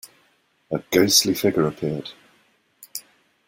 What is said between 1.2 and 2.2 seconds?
figure appeared.